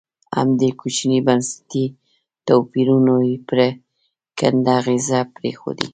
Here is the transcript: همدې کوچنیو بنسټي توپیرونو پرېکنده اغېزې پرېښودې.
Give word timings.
همدې 0.37 0.69
کوچنیو 0.79 1.25
بنسټي 1.27 1.85
توپیرونو 2.47 3.15
پرېکنده 3.49 4.71
اغېزې 4.79 5.21
پرېښودې. 5.35 5.87